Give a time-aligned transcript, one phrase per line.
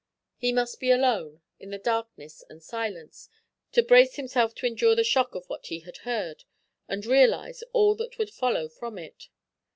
[0.37, 3.29] He must be alone, in the darkness and silence,
[3.73, 6.43] to brace himself to endure the shock of what he had heard
[6.87, 9.29] and realize all that would follow from it.